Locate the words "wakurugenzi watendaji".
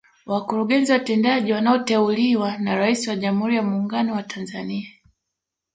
0.25-1.53